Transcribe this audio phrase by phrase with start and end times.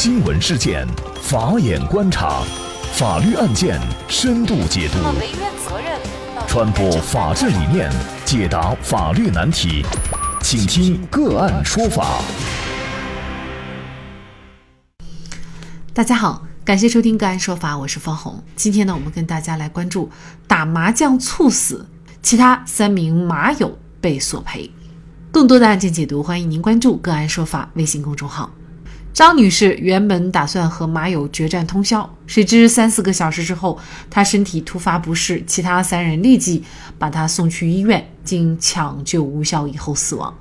[0.00, 0.86] 新闻事件，
[1.20, 2.44] 法眼观察，
[2.92, 4.98] 法律案件深度解读，
[6.46, 7.90] 传播法治理念，
[8.24, 9.84] 解答法律难题，
[10.40, 12.22] 请听个案说法。
[15.92, 18.40] 大家好，感谢收听个案说法，我是方红。
[18.54, 20.08] 今天呢，我们跟大家来关注
[20.46, 21.84] 打麻将猝死，
[22.22, 24.70] 其他三名麻友被索赔。
[25.32, 28.48] 更多的案件解读，欢迎您关注个案说法微信公众号。
[29.18, 33.76] 张女士原本打算和麻友决战通宵，谁知三四个小时之后，
[34.08, 36.62] 她身体突发不适，其他三人立即
[37.00, 40.32] 把她送去医院，经抢救无效以后死亡。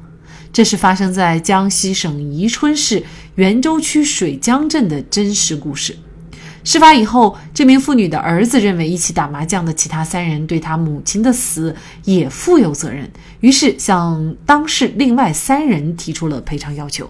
[0.53, 5.97] 这是发生在江西省宜春市袁州区水江镇的真实故事。
[6.63, 17.09] 事发以后，这名妇女的儿子认为一起打麻将的其他三人对他母亲的死也负有责任，于是向当事另外三人提出了赔偿要求。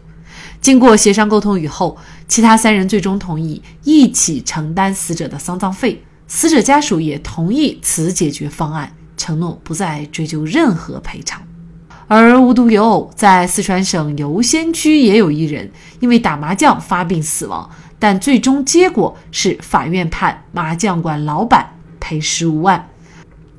[0.68, 1.96] 经过协商沟通以后，
[2.28, 11.42] 其他三人最终同意一起承担死者的丧葬费，死者家属也同意此解决方案，承诺不再追究任何赔偿。
[12.09, 21.66] 而无独有偶，在四川省游仙区也有一人因为打麻将发病死亡，但最终结果是法院判麻将馆老板
[22.02, 22.90] 赔十五万。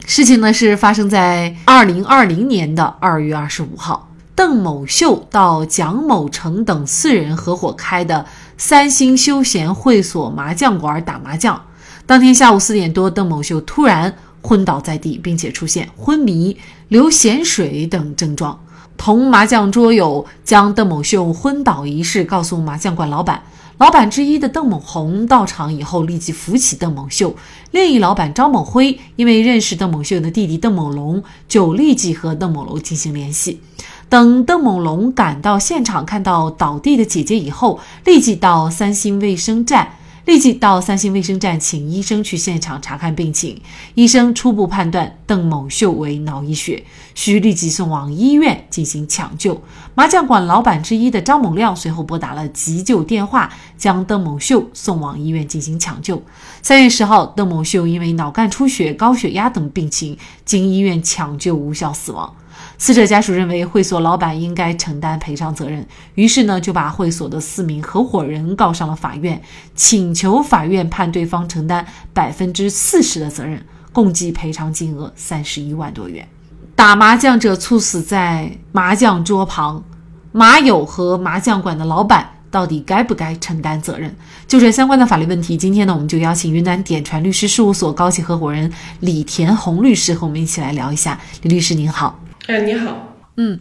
[0.04, 4.07] 事情呢是发生在二零二零年的二月二十五号。
[4.38, 8.24] 邓某秀到蒋某成等四人合伙开的
[8.56, 11.60] 三星休闲会所麻将馆打麻将。
[12.06, 18.56] 当天下午四点多，邓某秀突然昏倒在地，并且出现昏迷、流涎水等症状。
[18.96, 23.42] 同麻将桌友将邓某秀昏倒一事告诉麻将馆老板。
[23.78, 27.36] 老板之一的邓某红到场以后，立即扶起邓某秀。
[27.70, 33.60] 另一老板张某辉因为认识邓某秀的弟弟邓某龙，就立即和邓某龙进行联系。
[34.08, 39.92] 等邓某龙赶到现场，看到倒地的姐姐以后，立即到三星卫生站，
[40.28, 43.58] 立即到三星卫生站请医生去现场查看病情。
[43.94, 46.84] 医生初步判断邓某秀为脑溢血，
[47.14, 49.62] 需立即送往医院进行抢救。
[49.94, 56.22] 麻将馆老板之一的张某亮随后拨打了急救电话，将邓某秀送往医院进行抢救。
[56.60, 62.36] 三月十号，邓某秀因为脑干出血、高血压等病情，经医院抢救无效死亡。
[62.78, 69.40] 死者家属认为会所老板应该承担赔偿责任，于是呢就把会所的四名合伙人告上了法院，
[69.74, 76.26] 请求法院判对方承担百分之四十的责任，共计赔偿金额三十一万多元。
[76.74, 79.82] 打麻将者猝死在麻将桌旁，
[80.30, 84.14] 麻友和麻将馆的老板到底该不该承担责任？
[84.46, 91.18] 就这相关的法律问题，今天呢我们就邀请云南典传律师事务所高级合伙人李田红律师和我们一起来聊一下。
[91.42, 92.27] 李律师您好。
[92.48, 93.58] 哎，你好，嗯，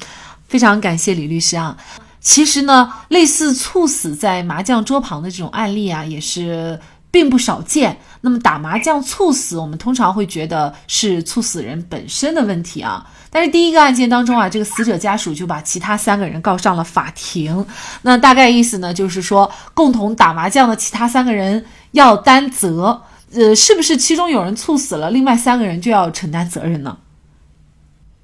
[0.47, 1.75] 非常感谢李律师啊。
[2.21, 6.79] 其实呢，类似猝死在麻将桌旁的这种案例啊，也是
[7.11, 7.97] 并不少见。
[8.21, 13.05] 那么打麻将猝死，我们通常会觉得是猝死人本身的问题啊。
[13.29, 17.65] 但是第一个案件当中啊，这个死者家属就把其他三个人告上了法庭。
[18.03, 23.01] 那大概意思呢，就是说共同打麻将的其他三个人要担责。
[23.33, 26.97] 呃，是不是其中有人猝死了，另外三个人就要承担责任呢？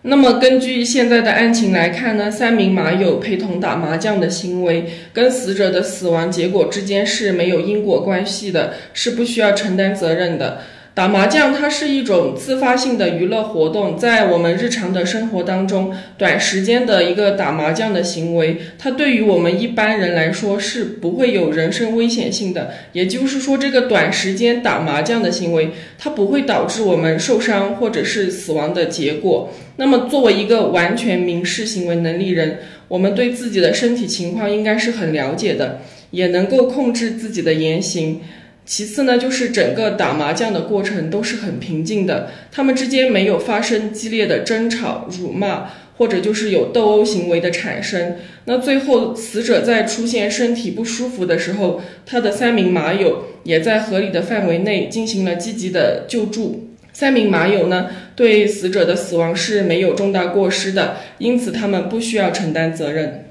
[0.06, 10.60] 那么根据现在的案情来看呢，三名麻友陪同打麻将的行为跟死者的死亡结果之间是没有因果关系的，是不需要承担责任的。
[10.96, 22.70] 打麻将它是一种自发性的娱乐活动，在我们日常的生活当中，短时间的一个打麻将的行为，它对于我们一般人来说是不会有人身危险性的。
[22.92, 29.50] 也就是说，这个短时间打麻将的行为，它不会导致我们受伤或者是死亡的结果。
[29.78, 38.22] 那么，作为一个完全民事行为能力人，我们对自己的身体情况应该是很了解的，也能够控制自己的言行。
[38.66, 48.16] 其次呢，就是整个打麻将的过程都是很平静的，他们之间没有发生激烈的争吵、辱骂，或者就是有斗殴行为的产生。
[48.46, 56.70] 那最后死者在出现身体不舒服的时候，他的三名麻友也在合理的范围内进行了积极的救助。
[56.94, 63.26] 三名麻友呢，对死者的死亡是没有重大过失的，因此他们不需要承担责任。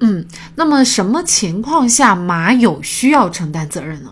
[0.00, 0.26] 嗯，
[0.56, 4.10] 那么什么情况下麻友需要承担责任呢？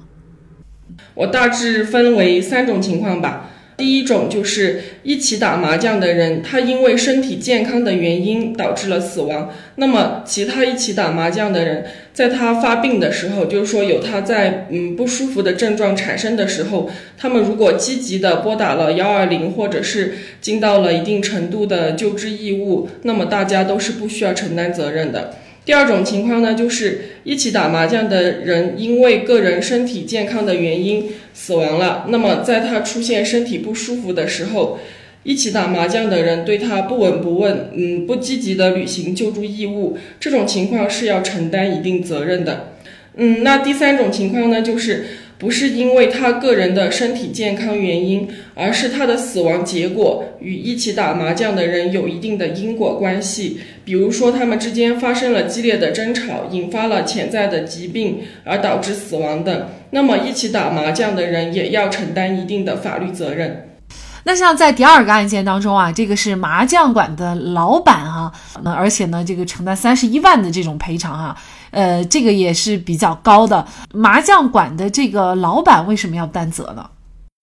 [1.14, 3.50] 我大致分为三种情况吧。
[3.76, 9.50] 第一种就是一起打麻将的人，他因为身体健康的原因导致了死亡。
[9.74, 16.88] 那么其他一起打麻将的人，在他发病的时候，就是说有他在嗯不舒服的症状产生的时候，
[17.18, 25.34] 他们如果积极的拨打了幺二零，或者是尽到了一定程度的救治义务，那么大家都是不需要承担责任的。
[25.64, 32.06] 第二种情况呢，就是一起打麻将的人因为个人身体健康的原因死亡了。
[32.08, 34.78] 那么在他出现身体不舒服的时候，
[35.22, 42.74] 一起打麻将的人对他不闻不问，嗯，不积极的履行救助义务，这种情况是要承担一定责任的。
[43.16, 45.04] 嗯，那第三种情况呢，就是。
[45.38, 53.60] 不是因为他个人的身体健康原因，而是他的死亡结果与一起打麻将的人有一定的因果关系。
[53.84, 63.68] 比如说，他们之间发生了激烈的争吵，引发了潜在的疾病，而导致死亡的，那么一起打麻将的人也要承担一定的法律责任。
[64.26, 68.32] 那像在第二个案件当中啊，这个是麻将馆的老板哈，
[68.62, 71.36] 那而且呢，这个承担三十一万的这种赔偿哈，
[71.74, 73.66] 呃，这个也是比较高的。
[73.92, 76.88] 麻将馆的这个老板为什么要担责呢？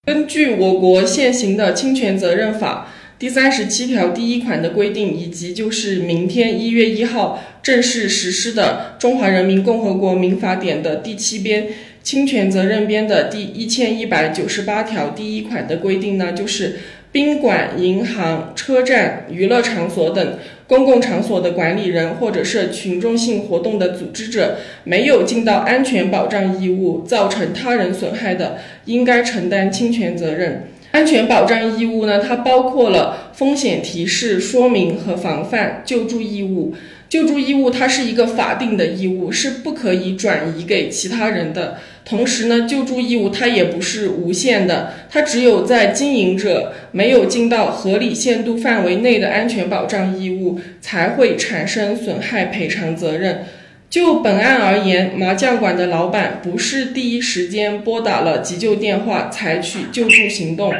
[0.06, 2.88] 根据我国现行的侵权责任法
[3.18, 11.68] 第三十七条第一款的规定，以及就是明天一月一号正式实施的《中华人民共和国民法典》的第七编。
[12.02, 16.80] 侵权责任编的第一千一百九十八条第一款的规定呢，就是
[17.12, 28.56] 宾馆、银行、车站、娱乐场所等公共场所的管理人，或者是群众性活动的组织者，没有尽到安全保障义务，造成他人损害的，
[28.86, 30.68] 应该承担侵权责任。
[30.92, 36.74] 安全保障义务呢，它包括了风险提示、说明和防范、救助义务。
[37.10, 41.76] 救助义务它是一个法定的义务，是不可以转移给其他人的。
[42.04, 53.44] 同时呢，救助义务它也不是无限的，它只有在经营者没有尽到合理限度范围内的安全保障义务，才会产生损害赔偿责任。
[53.88, 60.72] 就本案而言，麻将馆的老板不是第一时间拨打了急救电话，采取救助行动。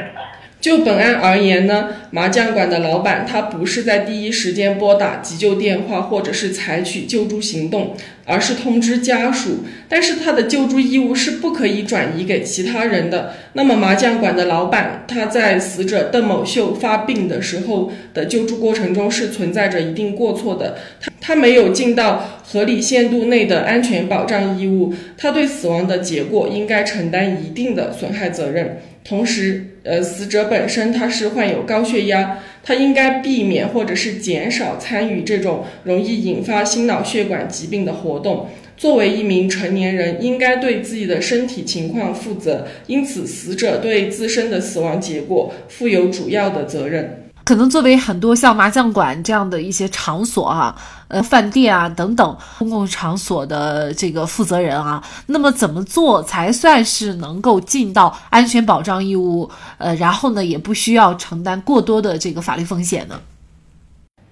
[0.63, 9.65] 就本案而言呢，麻将馆的老板他不是在第一时间拨打急救电话或者是采取救助行动，而是通知家属。
[9.89, 13.35] 但是他的救助义务是不可以转移给其他人的。
[13.55, 28.79] 那么麻将馆的老板他在死者邓某秀发病的时候的救助过程中是存在着一定过错的，他他没有尽到合理限度内的安全保障义务，他对死亡的结果应该承担一定的损害责任。
[29.05, 38.49] 同时，呃，死者本身他是患有高血压，他应该避免或者是减少参与这种容易引发心脑血管疾病的活动。
[38.77, 47.22] 作为一名成年人，应该对自己的身体情况负责，因此死者对自身的死亡结果负有主要的责任。
[47.45, 50.75] 可能作为很多像麻将馆这样的一些场所啊，
[51.09, 59.51] 呃，饭店啊等等公共场所的这个负责人啊，那么怎么做才算是能够尽到安全保障义务？
[59.79, 63.19] 呃，然后呢，也不需要承担过多的这个法律风险呢？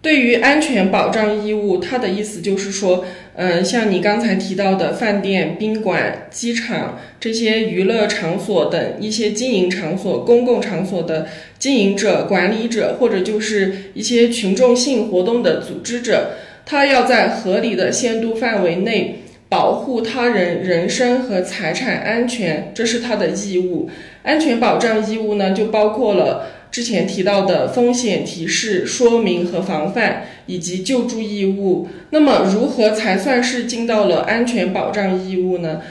[0.02, 3.04] 对于安全保障义务，它的意思就是说，
[3.34, 11.26] 嗯，像你刚才提到的饭店、宾馆、机场这些娱乐场所等一些经营场所、公共场所的
[11.58, 16.30] 经营者、管理者，或者就是一些群众性活动的组织者，
[16.64, 23.90] 他要在合理的限度范围内保护他人人身和财产安全，这是他的义务。
[24.22, 26.46] 安全保障义务呢，就包括了。
[26.70, 35.82] 之前提到的风险提示、说明和防范，以及救助义务，那么如何才算是尽到了安全保障义务呢？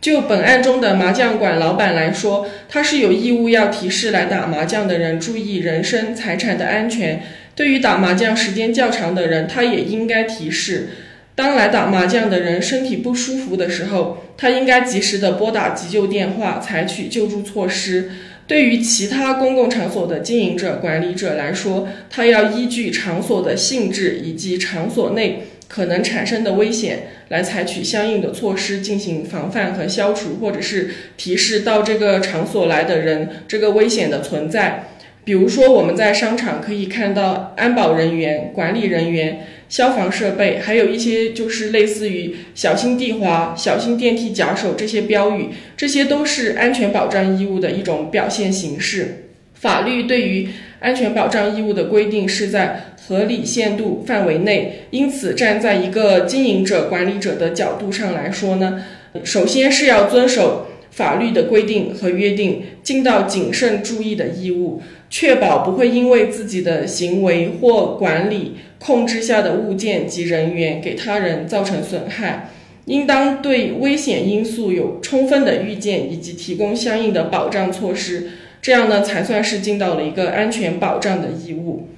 [0.00, 7.22] 就本案中的麻将馆老板来说，他是有义务要提示来打麻将的人注意人身财产的安全。
[7.54, 10.88] 对于打麻将时间较长的人，他也应该提示，
[11.34, 18.10] 当来打麻将的人身体不舒服的时候，他应该及时的拨打急救电话，采取救助措施。
[18.52, 34.84] 对于其他公共场所的经营者、管理者来说，他要依据场所的性质以及场所内可能产生的危险，来采取相应的措施进行防范和消除，或者是提示到这个场所来的人这个危险的存在。
[35.24, 39.46] 比如说，我们在商场可以看到安保人员、管理人员。
[39.72, 45.48] 消防设备，还有一些就是类似于“小心地滑”“小心电梯夹手”这些标语，
[45.78, 49.30] 这些都是安全保障义务的一种表现形式。
[49.54, 50.46] 法律对于
[50.80, 58.84] 安全保障义务的规定是在合理限度范围内，因此站在一个经营者、管理者的角度上来说呢，
[59.24, 64.82] 首先是要遵守法律的规定和约定，尽到谨慎注意的义务。
[65.14, 72.48] 确保不会因为自己的行为或管理控制下的物件及人员给他人造成损害，
[72.86, 78.30] 应当对危险因素有充分的预见以及提供相应的保障措施，
[78.62, 81.88] 这样呢才算是尽到了一个安全保障的义务。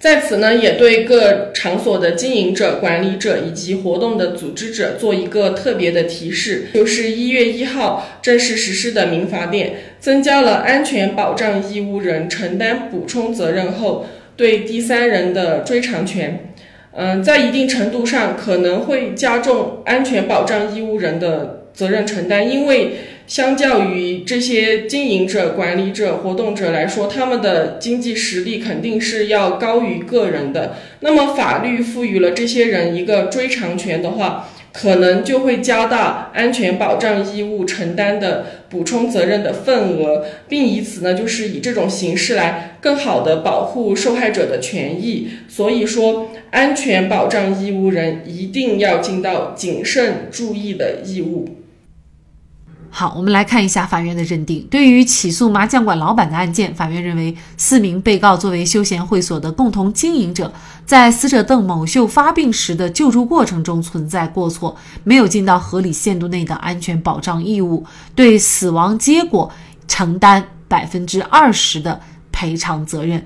[0.00, 16.52] 在此呢，也对各场所的经营者、管理者以及活动的组织者做一个特别的提示，就是一月一号正式实施的民法典，增加了安全保障义务人承担补充责任后对第三人的追偿权。
[16.92, 22.92] 嗯，在一定程度上可能会加重安全保障义务人的责任承担，因为。
[23.28, 30.76] 相较于这些经营者、管理者、活动者来说，他们的经济实力肯定是要高于个人的。
[31.00, 45.28] 那么，法律赋予了这些人一个追偿权的话，可能就会加大安全保障义务承担的补充责任的份额，并以此呢，就是以这种形式来更好的保护受害者的权益。
[45.46, 51.46] 所以说，安全保障义务人一定要尽到谨慎注意的义务。
[52.90, 54.66] 好，我们来看一下法院的认定。
[54.70, 60.52] 对于起诉麻将馆老板的案件，法院认为四名被告作为休闲会所的共同经营者，
[60.84, 69.50] 在死者邓某秀发病时的救助过程中存在过错，没有尽到合理限度内的安全保障义务，对死亡结果
[69.86, 72.00] 承担百分之二十的
[72.32, 73.24] 赔偿责任。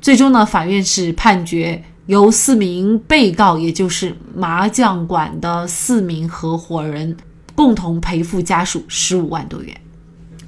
[0.00, 7.16] 最终呢，法院是判决由四名被告，也就是麻将馆的四名合伙人。
[7.54, 9.76] 共同赔付家属十五万多元。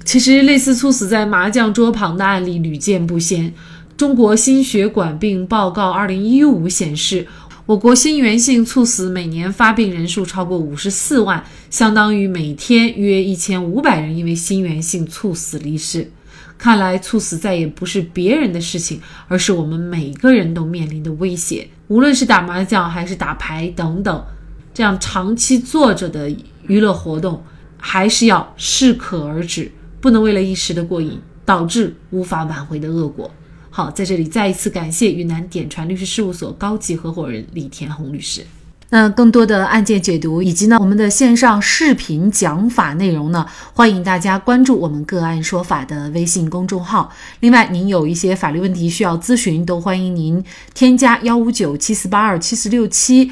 [0.03, 3.53] 其实，类似猝死在麻将桌旁的案例屡见不鲜。
[3.97, 7.27] 中国心血管病报告二零一五显示，
[7.65, 16.09] 我国心源性猝死每年发病人数超过五十四万，相当于每天约一千五百人因为心源性猝死离世。
[16.57, 21.67] 看来，猝死再也不是别人的事情，而是我们每个人都面临的威胁。
[21.87, 24.23] 无论是打麻将还是打牌等等，
[24.73, 26.31] 这样长期坐着的。
[26.67, 27.43] 娱乐活动
[27.77, 33.31] 还是要适可而止，不能为了一时的过瘾导致无法挽回的恶果。
[33.69, 38.41] 好，在这里再一次感谢云南典传律师事务所高级合伙人李田红律师。
[38.89, 47.11] 那更多的案件解读以及呢我们的线上视频讲法内容呢，欢迎大家关注我们个案说法的微信公众号。
[47.41, 50.43] 另外，您有一些法律问题需要咨询，都欢迎您
[50.73, 53.31] 添加幺五九七四八二七四六七。